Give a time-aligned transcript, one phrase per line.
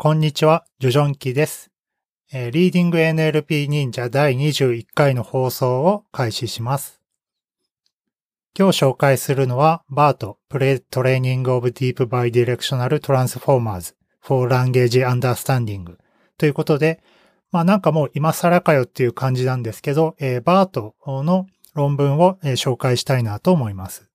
[0.00, 1.72] こんにちは、ジョジョンキです。
[2.32, 7.02] えー、 Reading NLP 忍者第21回の放送を開始します。
[8.56, 15.96] 今日紹介するのは、 BERT、Pre-training of Deep Bidirectional Transformers for Language Understanding
[16.36, 17.02] ということで、
[17.50, 24.08] まあなんかもう今更かよっていう感じなんですけど、えー、 BERT の論文を、えー、紹介したいなと思います。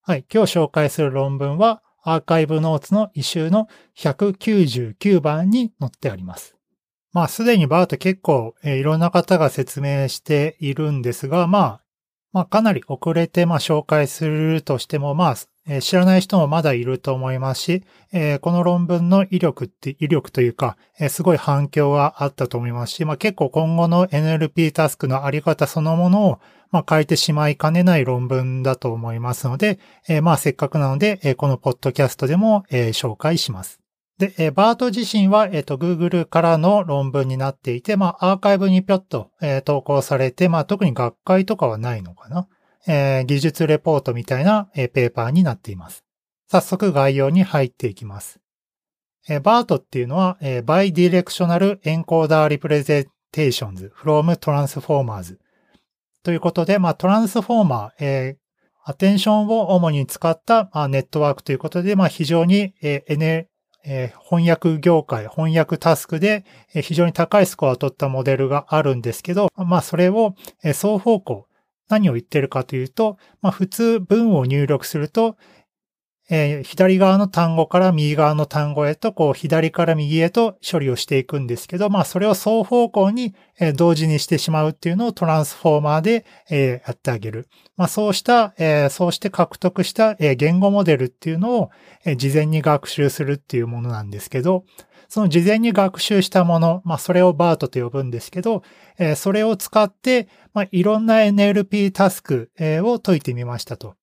[0.00, 6.56] はい、今日紹介する論文は、アーカイブノーツの一周の199番に載ってあります。
[7.12, 11.80] まあ、すでにバート結構、いろんな方が説明しているんですが、まあ、
[12.32, 17.82] まあ、かなり遅れて、まあ、紹介するとしても、まあ、知らない人もまだいると思いますし、
[18.40, 20.76] この論文の威力って、威力というか、
[21.08, 26.38] すごい反響があったと思いますし、まあ、結構今後の NLP タスクのあり方そのものを、
[26.70, 33.80] まあ、変えてしまいかねない論文だと思いますので、えー、まあ、せっかくなので、えー、このポッドキャストでも、えー、紹介します。
[34.18, 42.46] で、えー、バート自身は、えっ、と、Google からの論文になっていて、まあ、アーカイブにぴょっと、えー、投稿されて、まあ、特に学会とかはないのかな。
[42.86, 46.04] えー、技術レポートみたいな、えー、ペーパーになっています。
[46.48, 48.40] 早速概要に入っていきます。
[49.28, 55.36] えー、バートっていうのは、えー、Bidirectional Encoder Representations from Transformers
[56.22, 63.48] ということで、まあ、トランスフォーマー、えー、アテンションを主に使った、まあ、ネットワークということで、まあ、非常に、えー N
[63.84, 71.46] えー、翻訳業界、翻訳タスクで、えー、非常に高いスコアを取ったモデルがあるんですけど、まあ、それを、えー、双方向、
[71.88, 75.36] 何を言ってるかというと、まあ、普通文を入力すると、
[76.32, 87.48] えー、左側の単語から右側の単語へと、こう、左から右へと処理をしていくんですけど、まあ、それを双方向に、えー、同時にしてしまうっていうのをトランスフォーマーで、えー、やってあげる。
[87.76, 91.70] まあ、そうした、え、そうして獲得した、え、言語モデルっていうのを、
[92.04, 94.64] え、事前に学習するっていうものなんですけど、
[95.08, 98.62] その事前に学習したもの、まあ、それをバートと呼ぶんですけど、
[98.98, 103.96] え、それを使って、まあ、いろんな NLP タスク、え、を解いてみましたと。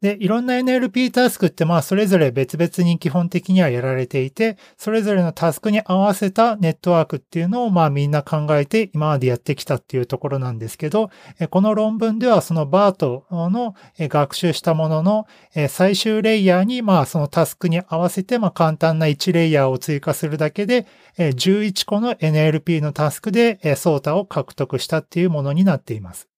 [0.00, 11.10] で、いろんな NLP タスクってまあそれぞれ別々に基本的にはやられていて、それぞれのタスクに合わせたネットワークっていうのをまあみんな考えて今までやってきたっていうところなんですけど、
[11.50, 15.26] この論文ではそのバートの学習したものの
[15.68, 20.86] 最終レイヤーにまあそのタスクに合わせてまあ簡単な1レイヤーを追加するだけで
[21.18, 26.29] 11個の NLP のタスクでソータを獲得したっていうものになっています。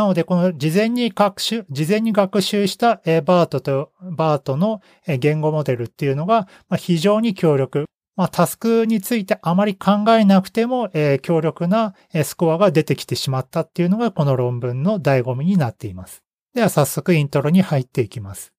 [0.00, 7.84] なので、この事前に学習、事前に学習したバートと、バートの言語モデルっていうのが非常に強力。
[8.16, 11.94] まあ、タスクについてあまり考えなくてもえ、強力な
[12.24, 16.22] スコアが出てきてしまったっていうのがこの論文の醍醐味になっています。
[16.54, 18.54] では早速イントロに入っていきます。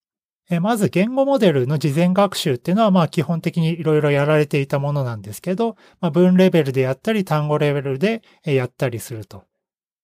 [0.51, 9.45] えまず言語モデルの事前学習っていうのはまあ基本的にいろいろやられていたものなんですけど、まあ、文レベルでやったり単語レベルでやったりすると。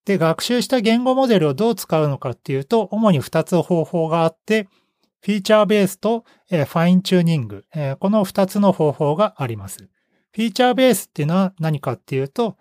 [0.07, 4.69] で、学習した言語モデルをどう使うのかっていうと、主に2つ方法があって、
[5.19, 9.89] フィーチャーベースと、えー、ファインチューニング、え、この2つの方法があります。
[10.31, 12.55] フィーチャーベースっていうのは何かっていうと、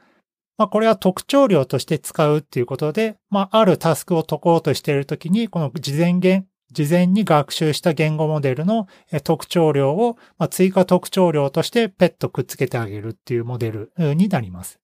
[0.59, 8.89] まあ、これは特徴量として使うっていうことで、まあ、あるタスクを解こうとしているときに、この事前言、事前に学習した言語モデルの
[9.23, 14.81] 特徴量を、まあ、追加特徴量としてペットくっつけてあげるっていうモデルになります。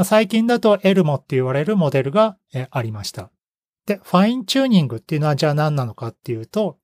[0.00, 2.38] まあ、最近だとエルモって言われるモデルが
[2.70, 3.30] ありました。
[3.84, 6.78] で、ファインチューニングっていうのはじゃあ何なのかっていうと、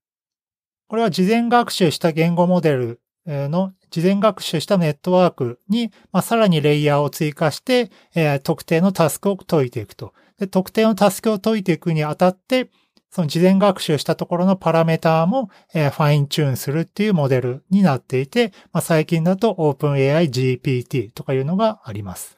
[0.87, 10.47] これは事前学習した言語モデルの事前学習したネットワークに、まあ、さらにレイヤーを追加して、えー、特定のタスクを解いていくとで。
[10.47, 12.69] 特定のタスクを解いていくにあたって、
[13.09, 22.37] その事前学習したところのパラメーターも、えー、ファインチューンするっていうモデルになっていて、まあ、最近だと OpenAI GPT とかいうのがあります。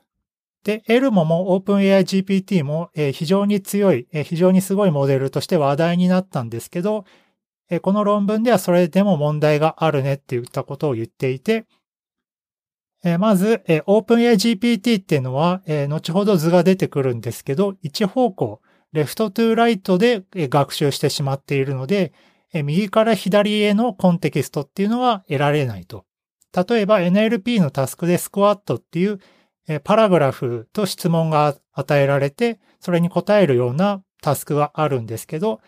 [0.65, 7.05] で、エルモも OpenAI GPT も非常に強い、非常にすごいモデルとして話題になったんですけど、
[7.83, 11.67] この論文ではそれでも問題があるねって言ったことを言っていて、
[13.19, 18.61] まず、OpenAI GPT っていうのは、後ほど図が出てくるんですけど、一方向、
[18.93, 22.13] レフトトゥーライトで学習してしまっているので、
[22.53, 26.07] 右から左へのコンテキストっていうのは得られないと。
[26.69, 29.21] 例えば NLP のタスクでスクワットっていう
[29.85, 35.61] パラグラフと質問が与えられて、それに答えるようなタスクがあるんですけど、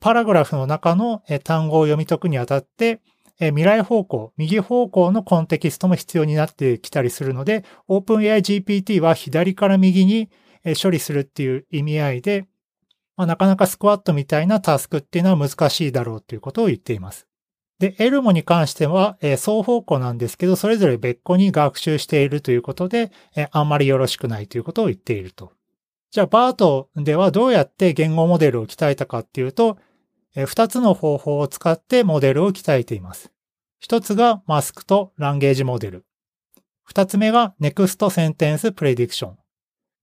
[0.00, 3.00] パラグラフの中の単語を読み解くにあたって、
[3.38, 10.30] 未来方向、右方向のコンテキストも必要になってきたりするので、OpenAI GPT は左から右に
[10.80, 12.46] 処理するっていう意味合いで、
[13.16, 17.26] まあ、なかなかスクワットみたいなタスクっていうのは難しいだろうということを言っています。
[17.82, 25.50] で、エルモに関しては、えー、双方向なんですけど、それぞれ別個に学習しているということで、えー、あんまりよろしくないということを言っていると。
[26.12, 29.78] じゃあ、バートではどうやって言語モデルを鍛えたかっていうと、
[30.36, 33.32] えー、2つの方法を使ってモデルを鍛えています。
[33.84, 36.06] 1つがマスクとランゲージモデル。
[36.88, 39.32] 2つ目が Next Sentence Prediction。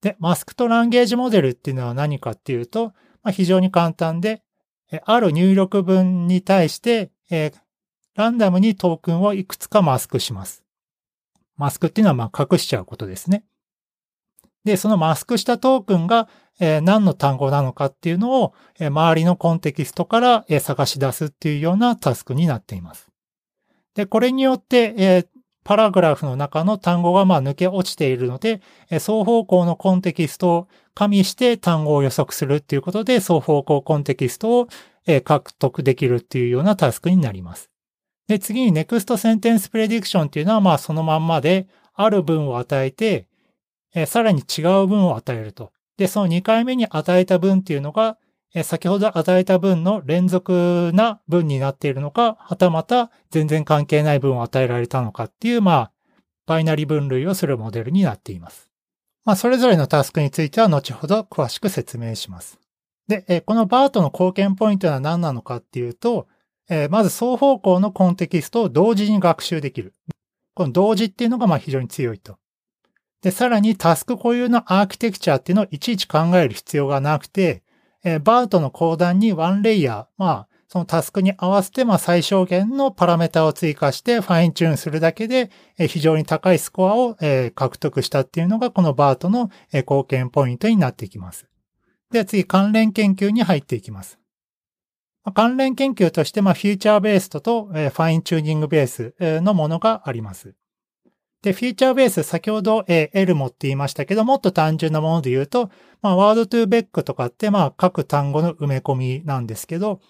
[0.01, 2.87] で、マスクとランゲージモデルっていうのは何かっていうと、
[3.23, 4.43] まあ、非常に簡単で、
[5.05, 7.68] ある入力文に対して、えー、
[8.19, 10.61] ランダムにトークンをいくつかマスクします。
[11.55, 13.45] マスクっていうのはまあ隠しちゃうことですね。
[14.65, 16.27] で、そのマスクしたトークンが、
[16.59, 23.09] え、何の単語なのかっていうのを、え、周りのコンテキストから、え、探し出すっていうようなタスクになっています。
[23.95, 25.25] で、これによって、え
[25.63, 34.67] パラグラフの中の単語がまあ抜け落ちているので、え双方向のコンテキストを加味して単語を予測するっていうことで、双方向コンテキストを、
[35.07, 37.68] え獲得できるっていうようなタスクになります。
[38.29, 43.27] で、次に Next Sentence Prediction っていうのは、まあそのまんまで、ある文を与えて、
[43.95, 45.73] えさらに違う文を与えると。
[45.97, 48.17] で、その2回目に与えた文っていうのが、
[48.53, 55.91] え先ほど与えた文の連続な文になっているのか、はたまた全然関係ない文を与えられたのかっていう、まあ、
[56.45, 58.69] バイナリ分類をするモデルになっています。
[59.25, 62.59] まあ、それぞれのタスクについては後ほど詳しく説明します。
[63.07, 66.27] で、このバートの貢献ポイントは何なのかっていうと、
[66.69, 69.93] えー、まず双方向のコンテキストを同時に学習できる。
[70.53, 72.37] この同時っていうのがまあ非常に強いと。
[73.21, 77.63] で、さらにタスク固有のアーキテクチャっていうのをいちいち考える必要がなくて、
[78.03, 85.49] えー、バートのコーダンにワンレイヤー、まあ、そのタスクに合わせて、まあ、最小限のパラメータを追加してファインチューンするだけで、
[85.79, 91.47] えー、非常に高いスコアを、えー、獲得したっていうのが、このバートの、えー、貢献ポイントになっていきます。
[92.11, 94.18] で次、関連研究に入っていきます。
[95.33, 100.55] 関連研究として、まあ、フューチャーベーストと、えー、ファインチューニングベースのものがあります。
[101.41, 105.69] で、フューチャーベース、先ほど、えー、L もって言いましたけど、もっと単純なもので言うと、
[106.01, 110.01] まあ、ワードトゥーベックとかって、まあ、各単語の埋め込みなんですけど、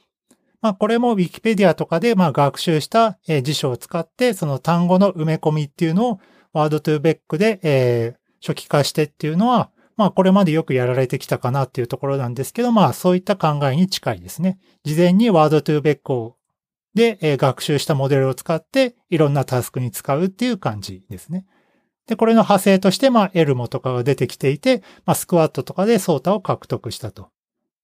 [0.62, 6.20] まあ、これも Wikipedia とかで、まあ、学習した、えー、辞書を使って、その単語の埋め込みっていうのを、
[6.52, 9.70] ワードトゥーベックで、えー、初期化してっていうのは、
[10.00, 14.58] まあこれまでよくやられてきたかなっていうところなんですけど、まあそういった考えに近いですね。
[14.86, 16.34] 事前にワードトゥーベック
[16.96, 21.46] で、え学習したモデルを使っていろんなタスクに使うっていう感じですね。
[22.08, 27.30] で、これの派生として、まあ、エルモとかが出てきていて、まあ、スクワットとかでソータを獲得したと。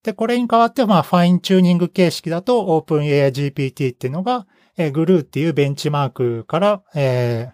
[0.04, 4.48] で、これに代わって、まあ、ファインチューニング形式だと、OpenAI GPT っていうのが、
[4.78, 7.52] えー、グルーっていうベンチマークから、え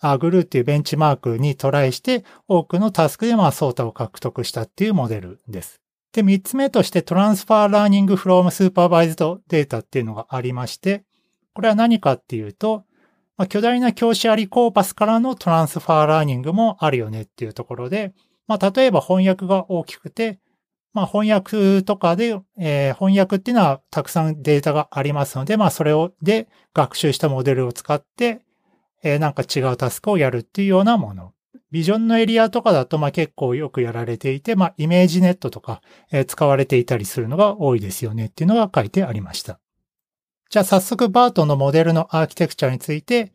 [0.00, 5.80] アグルーっていうベンチマークにトライして、多くのタスクでまあ、ソータを獲得したっていうモデルです。
[6.12, 11.04] で、三つ目として、トランスファーラーニングフロームスーパーバイズドデータっていうのがありまして、
[11.54, 12.84] これは何かっていうと、
[13.36, 18.12] まあ、巨大な教師ありコーパスからのトランスファーラーニングもあるよねっていうところで、
[18.46, 20.40] まあ、例えば翻訳が大きくて、
[20.92, 28.42] まあ、翻訳とかで、えー、翻訳っていうのはたくさんデータがありますので、まあ、それを、で学習したモデルを使って、
[29.02, 31.32] えー、なんか違うタスクをやるっていうようなもの。
[31.70, 39.60] ビジョンのエリアとかだと、まあ結構よくやられていて、まあ ImageNet とか、えー、使われていたりするのが多いですよねっていうのが書いてありました。
[40.50, 43.32] じゃあ早速 BERT のモデルのアーキテクチャについて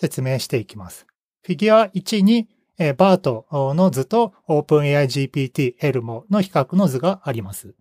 [0.00, 1.06] 説明していきます。
[1.42, 2.48] フィギュア1に、
[2.78, 7.74] えー、 BERT の図と OpenAI GPT ELMo の比較の図があります。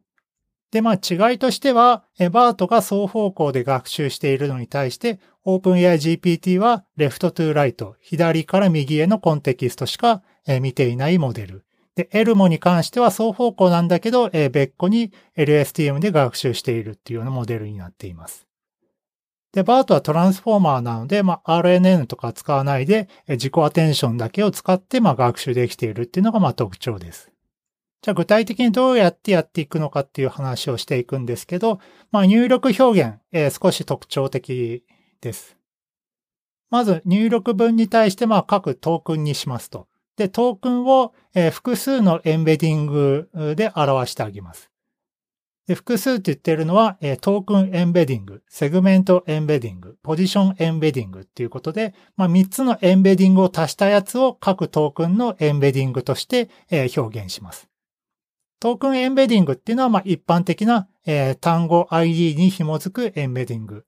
[0.70, 10.22] で、まあ違いとしては、バートが双方向で学習しているのに対して、OpenAI GPT はレフトトゥーライト、左から右へのコンテキストしか
[10.60, 11.64] 見ていないモデル。
[11.96, 18.46] で、エルモに関しては双方向なんだけど、別個に LSTM で学習しているっていうようなモデルになっています。
[19.54, 27.32] で、バートはトランスフォーマーなので、まあ、RNN とか使わないで、自己アテンションだけを使って、まあ、学習できているっていうのが、まあ、特徴です。
[28.02, 31.80] じゃあ具体的にどうやってやっていくのかっていう話をしていくんですけど、
[32.12, 34.84] まあ、入力表現、えー、少し特徴的
[35.22, 35.58] です。
[36.70, 39.88] まず入力文に対してまあ各トークンにしますと。
[40.18, 41.14] で、トークンを、
[41.52, 44.72] 複数の embedding で表してあげます。
[45.68, 56.50] で複数って言ってるのは、 token embedding、segment embedding、position embedding っていうことで、まあ、3つの embedding を足したやつを各トークンの embedding として、
[56.98, 57.70] 表現します。
[58.60, 60.88] token embedding っていうのは、まあ、一般的な、
[61.42, 63.86] 単語 ID に紐づく embedding。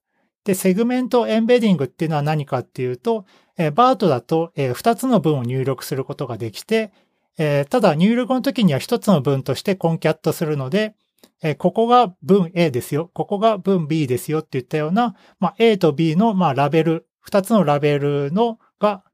[0.50, 3.24] で、 segment embedding っていうのは何かっていうと、
[3.56, 6.92] えー、 BERT だと、えー、2つの文を入力することができて、
[7.38, 10.96] えー、ただ入力の時には1つの文として concat するので、
[11.40, 19.04] えここが文 A ですよ、ここが文 B ですよって言ったような、まあ、A と B の、まあ、ラベル、二つのラベルのが、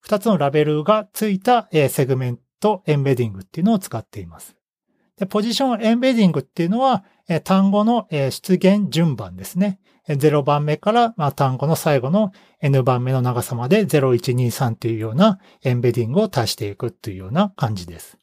[0.00, 4.54] 二つのラベルがついた、え segment embedding っていうのを使っています。
[5.18, 9.78] で position embedding っていうのは、え単語の、え出現順番ですね。
[10.08, 18.18] 0番目から、まあ、単語の最後の n 番目の長さまで0123というような embedding を足していくというような感じです。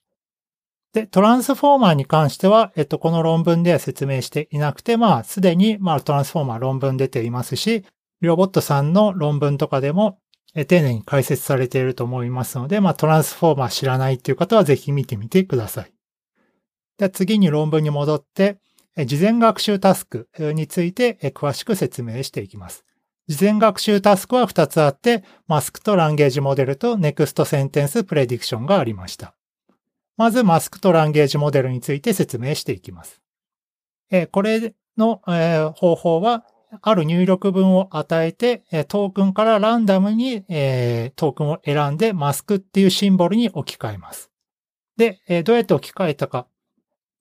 [0.93, 7.85] で、 Transformer に関しては、えっと、この論文では説明していなくて、まあ、すでに、まあ、 Transformer 論文出ていますし、
[8.21, 10.19] リョボットさんの論文とかでも、
[10.53, 15.93] え丁寧に解説されていると思いますので、まあ、トランスフォーマー知らないっていう方はぜひ見てみてください。
[17.01, 18.59] では次に論文に戻って、
[19.07, 22.85] 事前学習タスクについて詳しく説明していきます。
[23.27, 29.33] 事前学習タスクは2つあって、マスクとランゲージモデルとネクストセンテンスプレディクションがありました。
[30.15, 33.19] まずマスクとランゲージモデルについて説明していきます。
[34.31, 35.23] これの
[35.75, 36.45] 方法は、
[36.83, 40.43] ある入力文を与えて、トークンからランダムに
[41.15, 44.29] トークンを選んでマスクっていうシンボルに置き換えます。
[44.97, 46.45] で、どうやって置き換えたか。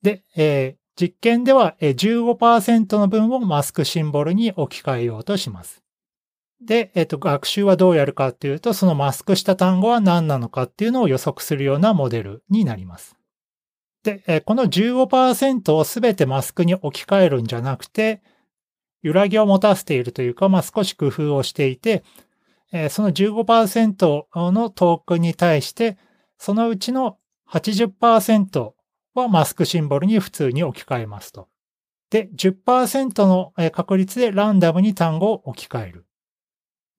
[0.01, 5.81] で、実験では15%の分をマスクシンボルに置き換えようとします。
[6.63, 13.15] で、えっと、学習はどうやるかっていうと、そのマスクした単語は何なのかっていうのを予測するようなモデルになります。
[14.03, 18.21] で、この15%をすべてマスクに置き換えるんじゃなくて、
[19.01, 22.03] 揺らぎを持たせているというか、まあ、少し工夫をしていて、
[22.89, 25.97] その15%のトークンに対して、
[26.37, 27.17] そのうちの
[27.49, 28.73] 80%
[29.13, 31.49] はマスクシンボルに普通に置き換えますと。
[32.09, 36.05] で、10%の確率でランダムに単語を置き換える。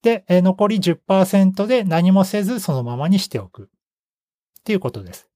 [0.02, 3.64] で、残り10%で何もせずそのままにしておく。
[3.64, 5.28] っていうことです。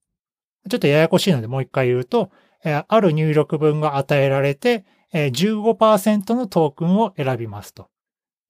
[0.68, 2.30] ちょっとややこしいのでもう一回言うと、
[2.62, 7.88] ある入力文が与えられて、15%のトークンを選びますと。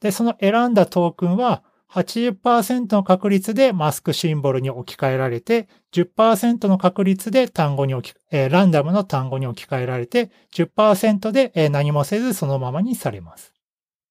[0.00, 13.52] で、その選んだトークンは80%の確率でマスクシンボルに置き換えられて、10%の確率で単語に置き、ランダムの単語に置き換えられて、10%で、何もせずそのままにされます。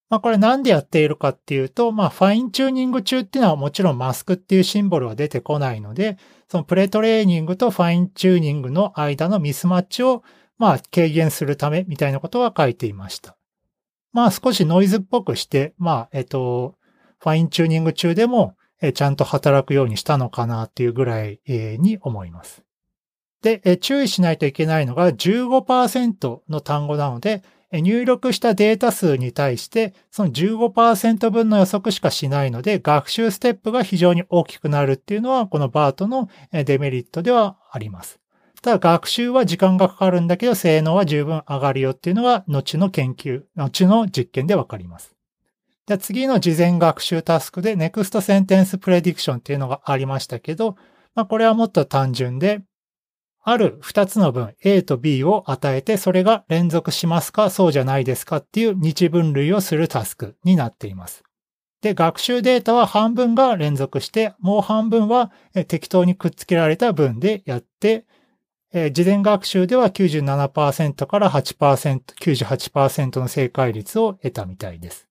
[0.09, 6.17] まあこれなんでやっているかっていうと、まあファインチューニング中っていうのはもちろんマスクっていうシンボルは出てこないので、
[6.47, 10.23] その pre-training と fine-tuning の間のミスマッチを
[10.57, 13.35] まあ軽減するためみたいなことは書いていました。
[14.13, 16.75] まあ少しノイズっぽくして、まあえっと、
[17.19, 18.55] fine-tuning 中でも
[18.93, 22.63] ちゃんと働くようにしたのかなっていうぐらいに思います。
[23.41, 38.19] で、注意しないといけないのが15%の単語なので、入力したデータ数に対して、その15%分の予測しかしないので、学習ステップが非常に大きくなるっていうのは、この BERT のデメリットではあります。
[38.61, 45.14] ただ、学習は時間がかかるんだけど、性能は十分上がるよっていうのは、後の研究、後の実験でわかります。
[45.87, 50.77] じゃ次の事前学習タスクで Next Sentence Prediction っていうのがありましたけど、
[51.13, 52.63] まあ、これはもっと単純で、
[53.43, 61.23] ある2つの文 A と B を与えて、それが連続しますか、そうじゃないですかっていう日分類をするタスクになっています。
[61.81, 65.31] で、学習データは半分が連続して、もう半分は
[65.67, 68.07] 適当にくっつけられた文でやって、
[68.91, 75.07] 事前学習では97%から8%、98%の正解率を得たみたいです。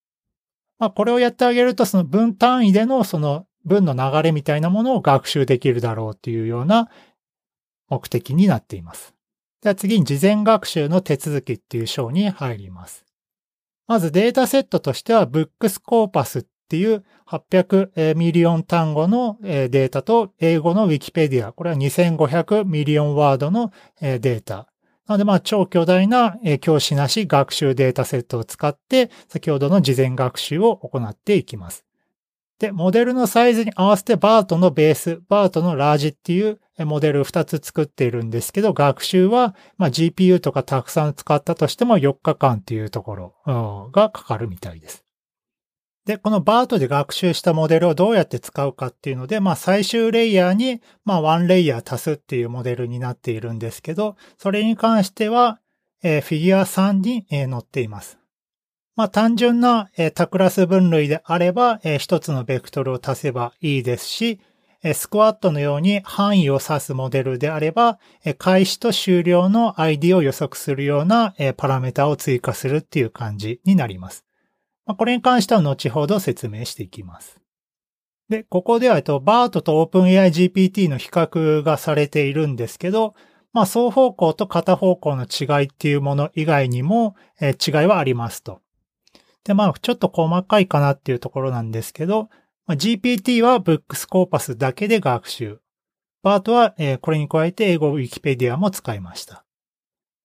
[0.78, 6.90] まあ、これをやってあげると、その文単位でのその文の流れみたいなものを学習できるだろうっていうような
[7.88, 9.14] 目的になっています。
[9.62, 13.06] では次に事前学習の手続きっていう章に入ります。
[13.86, 24.68] まずデータセットとしては Books Corpus っていう800 million 単語のデータと英語の Wikipedia、これは2500 million word のデータ。
[25.06, 31.84] なので、まあ、超巨大な教師なし学習データセットを使って、先ほどの事前学習を行っていきます。
[32.58, 45.03] で、モデルのサイズに合わせてバートのベース、バートのラージっていうモデルを2つ作っているんですけど、学習は、まあ、GPU とかたくさん使ったとしても4日間っていうところがかかるみたいです。
[46.06, 55.60] で、このバートで学習したモデルをどうやって使うかっていうので、まあ最終レイヤーに、まあワンレイヤー足すっていうモデルになっているんですけど、それに関しては、
[56.02, 58.18] えー、フィギュア3に、えー、載っています。
[58.96, 64.40] まあ単純な、えー、多クラス分類であれば、えー、一つのベクトルを足せばいいですし、
[64.82, 74.26] えー、スクワットのように範囲を指すモデルであれば、えー、開始と終了の ID を予測するような、えー、パラメータを追加するっていう感じになります。
[74.86, 77.40] まあ、これに関しては後ほど説明していきます。
[78.28, 83.14] で、ここでは、えっと、BART と OpenAI GPT の比較がされているんですけど、
[83.52, 88.60] まあ、双方向と片方向の違いっていうもの以外にも、えー、違いはありますと。
[89.44, 92.28] で、まあ、ちょっと細かいかなっていうところなんですけど、
[92.66, 95.60] まあ、GPT はブックスコーパスだけで学習。
[96.22, 99.44] バートは、えー、これに加えて英語ウィキペディアも使いました。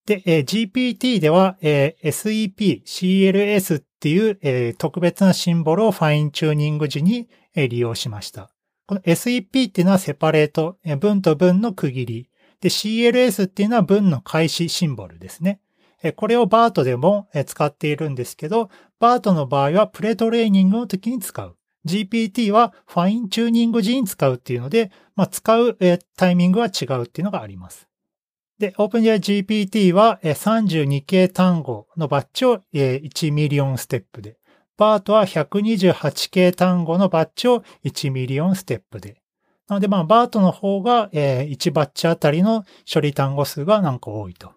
[0.05, 8.49] で、えー、GPT では、えー、SEP、CLS っっていう、えー、特別なシンボルをファインチューニング時に、えー、利用しました。
[8.87, 12.29] この SEP っていうのはセパレート、えー、文と文の区切り。
[12.61, 15.59] で、CLS っていうのは文の開始シンボルですね。
[16.01, 18.69] えー、これを BERT でも、えー、使っているんですけど、
[19.01, 21.57] BERT の場合は pre-training の時に使う。
[21.85, 27.88] GPT はファインチューニング時に使うっていうので、まあ、使う、えー、タイミングは違うっていうのがあります。
[28.59, 34.37] で、OpenAI GPT は32K 単語のバッチを1 million step で、
[34.77, 39.21] BERT は128K 単語のバッチを1 million step で。
[39.69, 44.51] なので、まあ、 BERT の方が1バッチあたりの処理単語数がなんか多いと。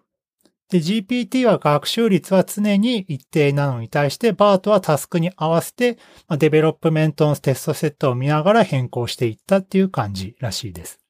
[0.69, 5.97] で、GPT は学習率は常に一定なのに対して、 BERT はタスクに合わせて、
[6.29, 11.02] development のテストセットを見ながら変更していったっていう感じらしいです。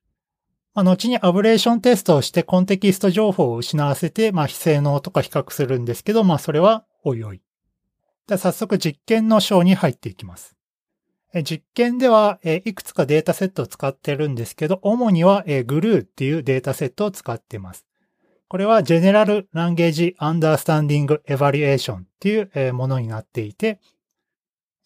[0.74, 7.42] まあ、後に ablation test をしてコンテキスト情報を失わせて、まあ、非性能とか比較するんですけど、まあ、それはおいおい。
[8.28, 10.56] で早速実験の章に入っていきます。
[11.44, 17.88] 実験では、いくつかデータセットを使ってるんですけど、主にはグルーっていうデータセットを使っています。
[18.48, 23.80] これは General Language Understanding Evaluation っていうものになっていて、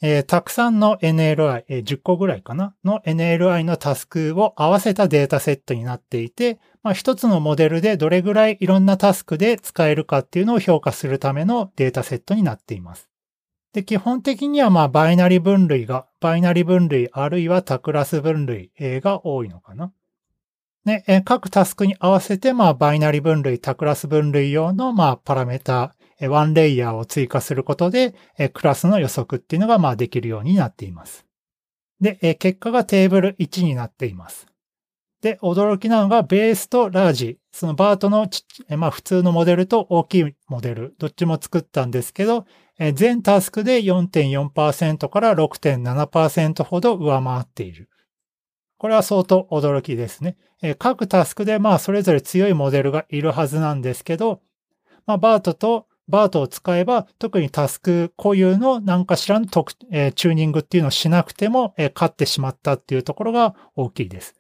[0.02, 2.76] えー、たくさんの NLI、えー、10個ぐらいかな？
[2.84, 13.10] の NLI のタスクを合わせたデータセットになっていて、まあ、一つのモデルでどれぐらいいろんなタスクで使えるかっていうのを評価するためのデータセットになっています。
[13.74, 19.92] で、基本的にはまあバイナリ分類が、バイナリ分類あるいはタクラス分類が多いのかな？
[20.86, 28.16] ね、各タスクに合わせてまあバイナリ分類、タクラス分類用のまあパラメータワンレイヤーを追加することで、
[28.54, 31.26] クラスの予測っていうのがまあできるようになっています。
[32.02, 34.48] で、結果がテーブル1になっています。
[35.22, 38.28] で、驚きなのがベースとラージ、そのバートの
[38.78, 42.46] まあ普通のモデルと大きいモデル、どっちも作ったんですけど、
[42.94, 47.90] 全タスクで4.4%から6.7%ほど上回っている。
[48.78, 50.38] これは相当驚きですね。
[50.78, 54.42] 各タスクでまあそれぞれ強いモデルがいるはずなんですけど、
[55.08, 64.36] まあバートとバートを使えば、特にタスク固有の何かしらの特、えー、チューニングっていうのをしなくても、えー、勝ってしまったっていうところが大きいです。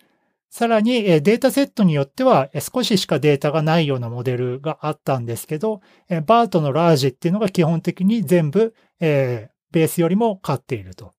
[0.49, 11.13] さらに、えー、データセットによっては、えー、少ししかデータがないようなモデルがあったんですけど、えー、バートのラージっていうのが基本的に全部、えー、ベースよりも勝っていると。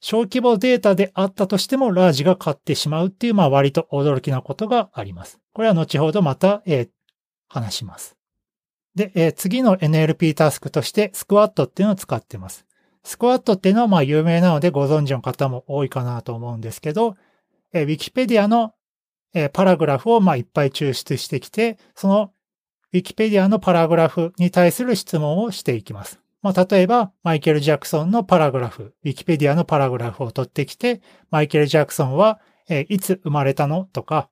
[0.00, 5.40] 小規模データであったとしても、ラージが勝ってしまうっていう、まあ割と驚きなことがあります。
[5.52, 6.88] これは後ほどまた、えー、
[7.48, 8.17] 話します。
[8.98, 12.66] で、えー、次の NLP タスクとしてスクワットっていうのを使ってます。
[13.04, 17.16] スクワットっていうのはまあ有名なのでご存知の方も多いかなと思うんですけど、
[17.72, 18.74] えー、Wikipedia の、
[19.34, 22.32] えー、パラグラフをまあいっぱい抽出してきて、その
[22.92, 26.20] Wikipedia のパラグラフに対する質問をしていきます。
[26.40, 34.30] まあ、例えば、マイケル・ジャクソンのパラグラフ、Wikipedia のパラグラフを取ってきて、マイケル・ジャクソンは、えー、いつ生まれたのとか、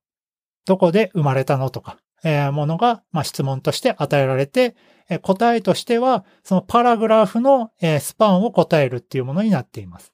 [0.67, 4.77] どこで生まれたのとか、えものが、まあ、質問として与えられて、
[5.09, 10.13] え答えとしては、そのパラグラフの、えスパンを答えるっていうものになっています。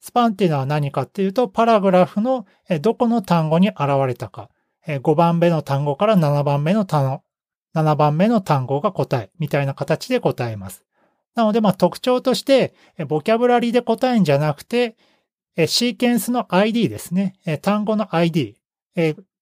[0.00, 4.50] スパンっていうのは何かっていうと、パラグラフの、えどこの単語に現れたか、
[4.86, 7.22] え5番目の単語から7番目の単語、
[7.74, 10.84] 7番目の単語が答え、みたいな形で答えます。
[11.34, 12.74] なので、まあ、特徴として、
[13.06, 14.96] ボキャブラリーで答えんじゃなくて、
[15.66, 17.34] シーケンスの ID ですね。
[17.62, 18.56] 単語の ID。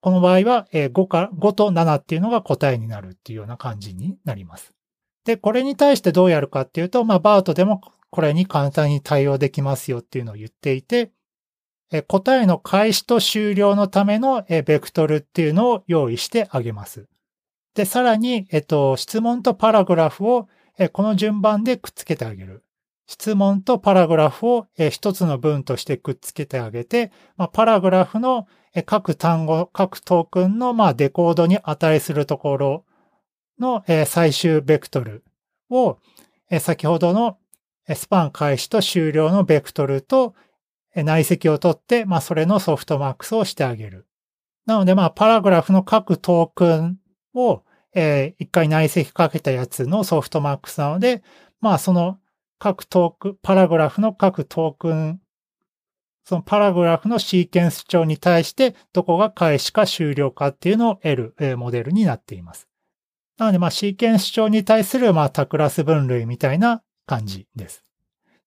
[0.06, 4.72] この場合は5か、5と7っていうのが答えになるっていうような感じになります。
[5.24, 11.10] で、これに対してどうやるかっていうと、まあ、バートでもこれに簡単に対応できますよっていうのを言っていて、
[12.06, 17.08] 答えの開始と終了のためのベクトルっていうのを用意してあげます。
[17.74, 20.48] で、さらに、えっと、質問とパラグラフを
[20.92, 22.62] この順番でくっつけてあげる。
[23.06, 27.12] 質問とパラグラフを一つの文としてくっつけてあげて、
[27.52, 28.46] パラグラフの
[28.84, 32.84] 各単語、各トークンのデコードに値するところ
[33.58, 35.24] の最終ベクトル
[35.70, 35.98] を
[36.60, 37.38] 先ほどの
[37.94, 40.34] スパン開始と終了のベクトルと
[40.94, 44.06] 内積を取って、それのソフトマックスをしてあげる。
[44.66, 46.98] なのでパラグラフの各トークン
[47.34, 47.62] を
[47.94, 51.22] 一回内積かけたやつのソフトマックスなので、
[51.60, 52.18] まあその
[52.58, 55.20] 各トーク、パラグラフの各トークン
[56.26, 62.68] そのパラグラフのシーケンス帳に対してどこが開始か終了かっていうのを得るえモデルになっています。
[63.38, 67.84] なので、まあ、シーケンス帳に対する、まあ、多クラス分類みたいな感じです。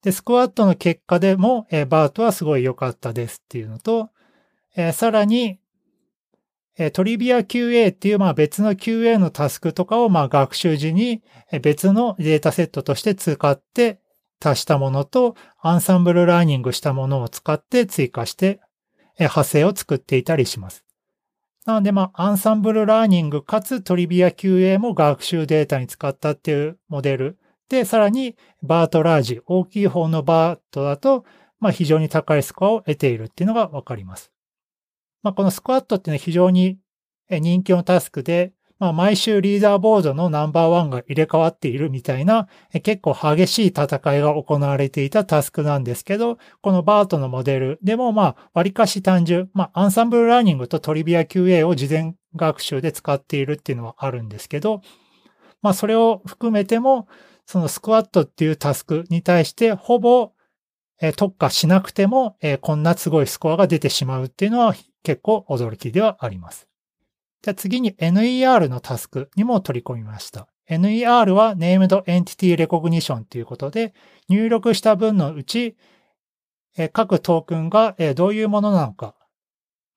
[0.03, 4.09] で、スクワットの結果でも、えー、バートはすごい良かったですっていうのと、
[4.75, 5.59] えー、さらに、
[6.81, 11.21] え、トリビア QA っていう、まあ、別の QA のタスクとかを、まあ、学習時に
[11.61, 13.99] 別のデータセットとして使って
[14.41, 18.61] 足したものと、アンサンブルラーニングしたものを使って追加して、
[19.17, 20.85] え、派生を作っていたりします。
[21.65, 27.37] なので、まあ、アンサンブルラーニングかつトリビア QA も学習データに使ったっていうモデル
[27.67, 31.25] で、さらに BERT Large、大きい方の BERT だと、
[31.59, 34.31] まあ非常に高いスコアを得ているっていうのがわかります。
[35.23, 36.79] まあこの SQuAD っていうのは非常に
[37.29, 42.47] 人気のタスクで、まあ毎週 leaderboard のナンバーワンが入れ替わっているみたいな
[42.83, 54.81] 結構激しい戦いが行われていたタスクなんですけど、この BERT のモデルでもまあ割かし単純、まあアンサンブルラーニングとトリビア QA を事前学習で使っているっていうのはあるんですけど、
[55.61, 57.07] まあそれを含めても、
[57.45, 60.31] そのスクワットっていうタスクに対してほぼ
[61.01, 66.67] え特化しなくてもえこんなすごいスコアが出てしまうっていうのは結構驚きではあります。
[67.41, 70.47] じゃあ次に NER のタスクにも取り込みました。
[70.69, 73.93] NER は Named Entity Recognition ということで
[74.27, 75.75] 入力した文のうち
[76.93, 79.15] 各トークンがどういうものなのか。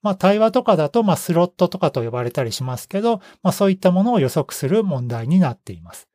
[0.02, 6.08] まあ対話とかだとまあスロットとかと呼ばれたりしますけど、まあそういったものを予測する問題になっています。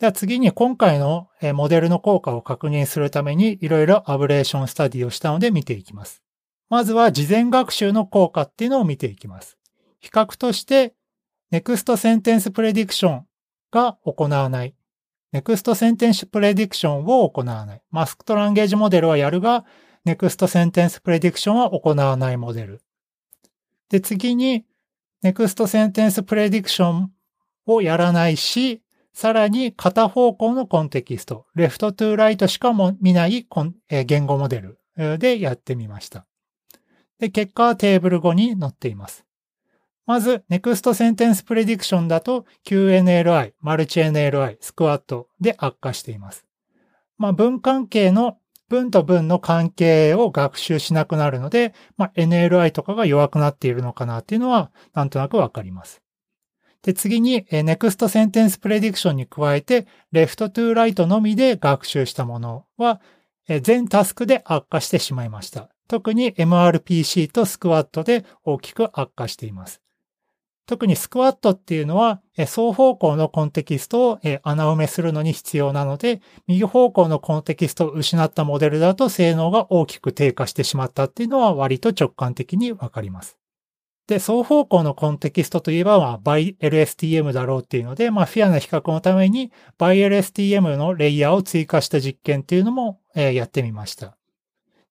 [0.00, 6.22] では次に今回のモデルの効果を確認するためにいろいろアブレーションスタディをしたので見ていきます。
[6.70, 9.58] まずは事前学習の効果っていうのを見ていきます。
[10.00, 10.94] 比較として
[11.52, 13.24] Next Sentence Prediction
[13.70, 14.74] が行わない。
[15.34, 17.82] Next Sentence Prediction を行わない。
[17.90, 19.66] マスクトランゲージモデルはやるが
[20.06, 22.80] Next Sentence Prediction は行わないモデル。
[23.90, 24.64] で、次に
[25.22, 27.08] Next Sentence Prediction
[27.66, 33.46] をやらないし、さらに片方向のコンテキスト、レフトトゥーライトしかも見ない
[34.06, 34.60] 言語モデ
[34.96, 36.26] ルでやってみました。
[37.18, 39.24] で、結果はテーブル5に載っています。
[40.06, 46.46] まず、Next Sentence Prediction だと QNLI、マルチ NLI、スクワットで悪化しています。
[47.18, 56.00] まあ、文関係の文と文の関係を学習しなくなるので、まあ、NLI とかが弱くなっているのかなっていうのはなんとなくわかります。
[56.82, 63.00] で、次に、Next Sentence Prediction に加えて、Left to Right のみで学習したものは、
[63.62, 65.68] 全タスクで悪化してしまいました。
[65.88, 69.82] 特に MRPC と Squat で大きく悪化しています。
[70.66, 83.39] 特に Squat っていうのは、双方向のコンテキストを穴埋めするのに必要なので、右方向のコンテキストを失ったモデルだと性能が大きく低下してしまったっていうのは割と直感的にわかります。
[84.10, 94.16] で、双方向のコンテキストといえば、まあ、by LSTM だろうっていうので、まあ、フィアな比較のために by LSTM のレイヤーを追加した実験っていうのも、え、やってみました。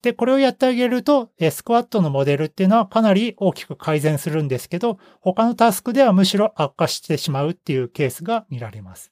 [0.01, 9.11] で、これをやってあげると、スクワットのモデルっていうのはかなり大きく改善するんですけど、他のタスクではむしろ悪化してしまうっていうケースが見られます。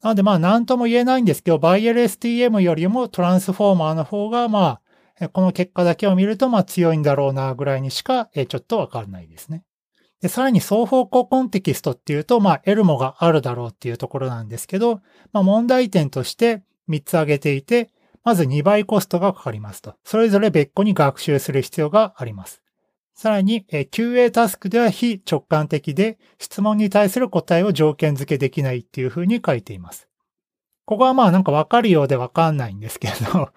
[0.00, 4.80] なので、まあ、なんとも言えないんですけど、by LSTM よりもトランスフォーマーの方が、まあ、
[5.32, 9.64] この結果だけを見ると、まあ強いんだろうな、ぐらいにしか、ちょっとわからないですね。
[10.20, 15.00] で、さらに双方向コンテキストっていうと、まあ、エルモがあるだろうっていうところなんですけど、
[15.32, 17.90] まあ、問題点として3つ挙げていて、
[18.24, 19.94] まず2倍コストがかかりますと。
[20.04, 22.62] それぞれ別個に学習する必要があります。
[23.14, 30.08] さらに、QA タスクでは非直感的で、質問に対する答えを条件付けできないっていうふうに書いています。
[30.84, 33.50] ここはまあなんかわかるようでわかんないんですけど、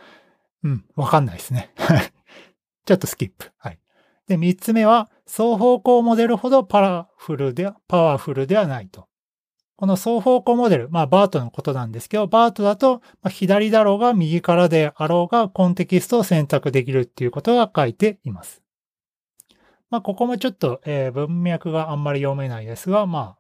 [0.64, 1.72] うん、わかんないですね。
[2.86, 3.52] ちょっとスキップ。
[3.58, 3.80] はい。
[4.28, 9.08] で、三つ目は、双方向モデルほどパワフルで、パワフルではないと。
[9.76, 18.62] この双方向モデル、まあ、バートのことなんですけど、バートだと、左だろうが右からであろうがコンテキストを選択できるっていうことが書いています。
[19.90, 23.38] まあ、ここもちょっと、えー、文脈があんまり読めないですが、ま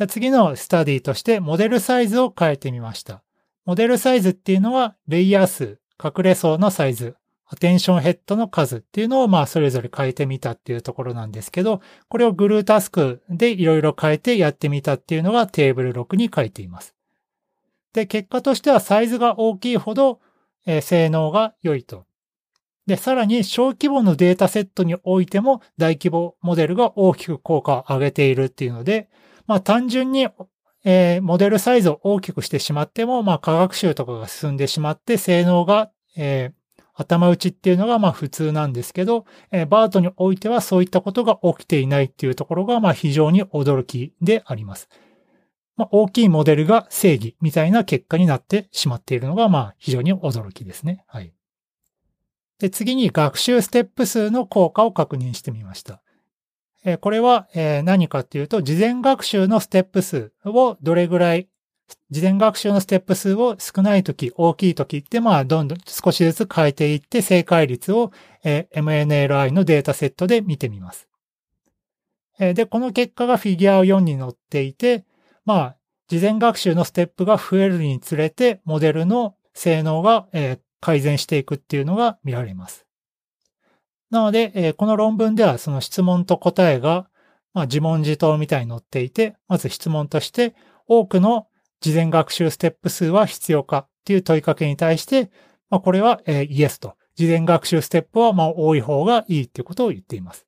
[0.00, 3.22] あ、次のスタディとしてモデルサイズを変えてみました。
[3.66, 16.94] モデルサイズっていうのは、レイヤー数、隠れ層のサイズ、アテンションヘッドの数っていうのをまあそれぞれ変えてみたっていうところなんですけど、これをグルータスクでいろいろ変えてやってみたっていうのがテーブル6に書いています。
[17.92, 20.20] で、結果としてはサイズが大きいほど、
[20.64, 22.06] えー、性能が良いと。
[22.86, 29.08] で、さらに小規模のデータセットにおいても大規模モデルが大きく効果を上げているっていうので、
[29.46, 30.26] まあ単純に
[30.84, 44.88] えー、モデルサイズを大きくしてしまっても、まあ、科学習とかが進んでしまって、性能が、えー、頭打ちっていうのがまあ普通なんですけど、えー、バートにおいてはそういったことが起きていないっていうところがまあ非常に驚きであります。
[45.76, 51.04] まあ、大きいモデルが正義みたいな結果になってしまっているのがまあ非常に驚きですね。
[51.06, 51.32] はい。
[52.58, 56.02] で、次に学習ステップ数の効果を確認してみました。
[57.00, 57.48] これは
[57.84, 61.48] 何かっていうと、事前学習のステップ数をどれぐらい、
[62.10, 68.12] 事前学習のステップ数を少ないとき、大きいときって、まあ、どんどん少しずつ変えていって、正解率を
[68.44, 71.08] MNLI のデータセットで見てみます。
[72.38, 75.04] で、この結果がフィギュア4に載っていて、
[75.44, 75.76] まあ、
[76.08, 80.26] 事前学習のステップが増えるにつれて、モデルの性能が
[80.80, 82.86] 改善していくっていうのが見られます。
[84.12, 87.08] なので、えー、この論文ではその質問と答えが、
[87.54, 90.54] まあ、自問自答みたいに載っていて、まず質問として、
[90.86, 91.48] 多くの
[91.80, 95.30] 事前学習ステップ数は必要かっていう問いかけに対して、
[95.70, 96.94] まあ、これは、えー、イエスと。
[97.14, 100.46] 事前学習ステップはまあ多い方がいいっていうことを言っています。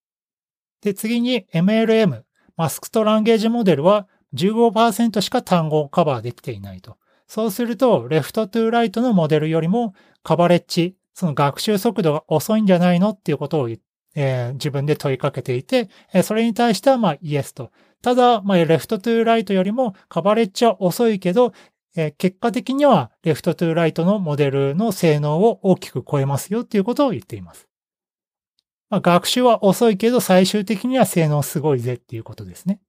[0.82, 2.22] で、次に MLM、
[2.56, 6.96] マスクとランゲージモデルは15%しか単語をカバーできていないと。
[7.26, 17.70] そうすると、レフトトゥーライトのモデルよりもカバレッジ、その学習速度が遅いんじゃないのっていうことを、えー、自分で問いかけていて、えー、それに対してはまあイエスと。
[18.02, 21.54] ただ、まあ、 left-to-right よりもカバレッジは遅いけど、
[21.96, 27.68] えー、結果的には left-to-right のモデルの性能を大きく超えますよっていうことを言っています。
[28.90, 32.80] まあ、学習は遅いけど最終的には性能すごいぜっていうことですね。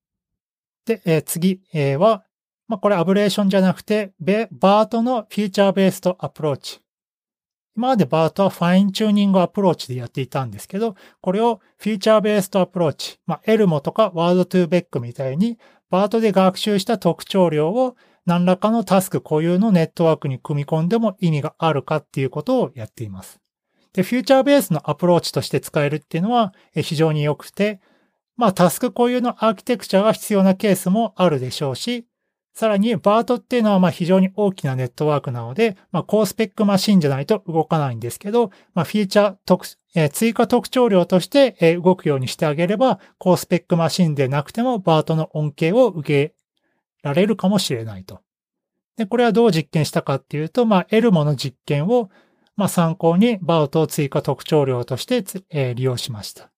[0.86, 1.62] で、えー、次、
[1.98, 2.24] は、
[2.68, 6.85] まあ、これ ablation じゃなくて、 BERT の feature-based approach。
[7.76, 15.58] 今まで BERT は fine-tuning approach でやっていたんですけど、これを feature-based approach、まあ、 ELMo とか word2vec みたいに、
[15.90, 23.40] BERT で学習した特徴量を何らかのタスク固有のネットワークに組み込んでも意味があるかっていうことをやっています。
[23.94, 27.80] で、 feature-base のアプローチとして使えるっていうのは非常に良くて、
[28.36, 32.06] まあタスク固有のアーキテクチャが必要なケースもあるでしょうし、
[32.56, 46.34] さらに、 BERT っていうのはまあ非常に大きなネットワークなので、まあ高スペックマシンじゃないと動かないんですけど、まあフィーチャー特、えー、追加特徴量として、えー、動くようにしてあげれば、高スペックマシンでなくてもバートの恩恵を受け
[47.04, 48.22] られるかもしれないと。
[48.96, 52.10] で、これはどう実験したかっていうと、まあ、エルモの実験を、
[52.56, 56.52] まあ、参考にバートを追加特徴量として、えー、利用しました。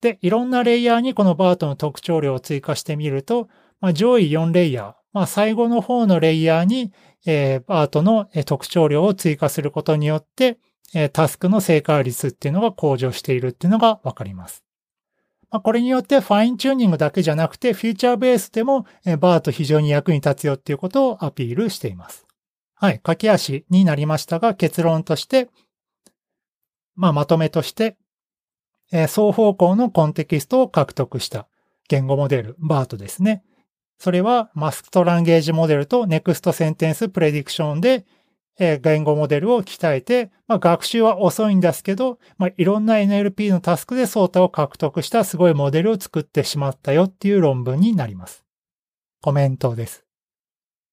[0.00, 3.48] で、いろんなレイヤーにこのバートの特徴量を追加してみると、
[3.84, 6.90] まあ、上位4レイヤー、まあ、最後の方のレイヤーに、
[7.26, 10.58] えー、パートの特徴量を追加することによって、
[10.94, 14.64] えー、タスクの正解率っていうのが向上しているっていうのがわかります。
[15.50, 22.26] まあ、これによって fine-tuning だけじゃなくて、 feature-base でも、えー、 BERT 非常に役に立つよっていうことをアピールしています。
[22.74, 23.00] はい。
[23.00, 25.50] 駆け足になりましたが、結論として、
[26.96, 27.98] まあ、まとめとして、
[28.92, 31.48] え双方向のコンテキストを獲得した
[31.90, 33.44] 言語モデル、 BERT ですね。
[33.98, 38.06] それは masked language model と next sentence prediction で、
[38.58, 48.44] え言語モデルを鍛えて、まあ、学習は遅いんですけど、まあ、いろんな NLP のタスクでソータを獲得したすごいモデルを作ってしまったよっていう論文になります。
[49.22, 50.04] コメントです。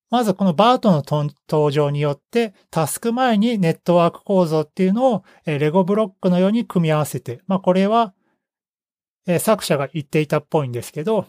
[0.10, 1.04] まずこのバートの
[1.50, 8.14] 登場によって、タスク前にネットワーク構造っていうのをレゴブロックのように組み合わせて、まあこれは
[9.40, 11.28] 作者が言っていたっぽいんですけど、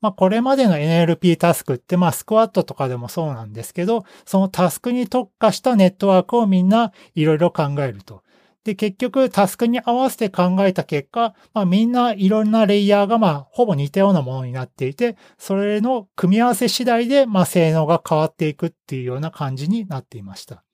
[0.00, 8.22] まあこれまでの NLP タスクってまあスクワットとかでもそうなんですけど、そのタスクに特化したネットワークをみんないろいろ考えると。
[8.64, 20.65] で、結局タスクに合わせて考えた結果、まあみんないろんなレイヤーがまあほぼ似たようなものになっていて、それの組み合わせ次第でまあ性能が変わっていくっていうような感じになっていました。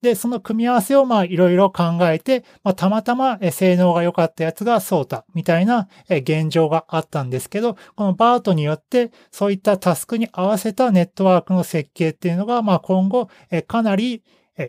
[0.00, 13.28] で、その組み合わせをまあいろいろ考えて、まあたまたま性能が良かったやつがソータみたいな現状があったんですけど、このバートによってそういったタスクに合わせたネットワークの設計っていうのがまあ今後
[13.66, 14.22] かなり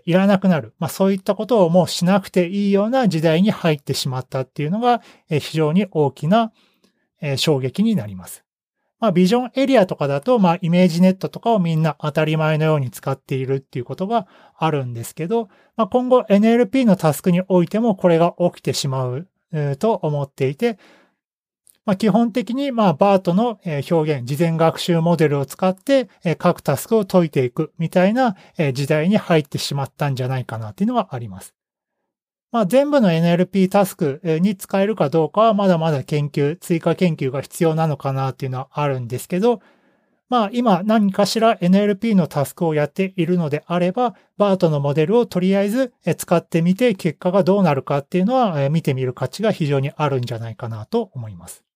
[0.05, 0.73] いらなくなる。
[0.79, 6.51] まあそういったことをもうしなくていいような時代に入ってしまったっていうのが非常に大きな
[7.37, 8.48] 衝撃になります。
[8.99, 19.27] まあ vision area とかだとまあ ImageNet とかをみんな当たり前のように使っているっていうことがあるんですけど、まあ今後 NLP のタスクにおいてもこれが起きてしまう
[19.79, 20.77] と思っていて、
[21.85, 26.07] まあ、基本的に、まあ、 BERT の表現、事前学習モデルを使って、
[26.37, 28.35] 各タスクを解いていくみたいな
[28.73, 31.55] 時代に入ってしまったんじゃないかなっていうのはあります。
[32.51, 39.61] まあ、全部の NLP タスクに使えるかどうかはまだまだ研究、追加研究が必要なのかなっていうのはあるんですけど、
[40.29, 51.68] まあ今何かしら NLP のタスクをやっているのであれば、バートのモデルをとりあえず使ってみて結果がどうなるかっていうのは見てみる価値が非常にあるんじゃないかなと思います。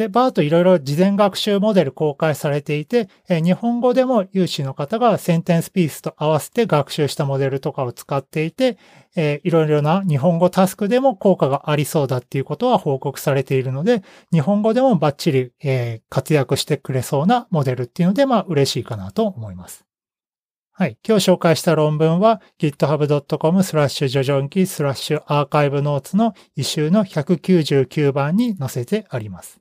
[0.00, 8.78] で、バートいろいろ事前学習モデル公開されていて、日本語でも有志の方がセンテンスピースと合わせて学習したモデルとかを使っていて、
[9.14, 19.84] いろいろな日本語タスクでも効果がありそうだっていうことは報告されているので、日本語でもバッチリ、え活躍してくれそうなモデルっていうので、まあ嬉しいかなと思います。
[20.72, 20.96] はい。
[21.06, 29.59] 今日紹介した論文は github.com スラッシュジョジョンキスラッシュアーカイブノーツの一周の199番に載せてあります。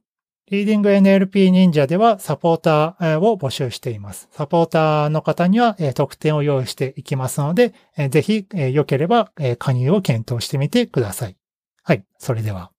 [0.51, 4.27] リーディング NLP 忍者ではサポーターを募集しています。
[4.31, 7.73] サポーターの方には特典を用意していきますので、
[8.09, 11.35] ぜひ良ければ加入を検討してみてください。
[11.83, 12.71] はい、それでは。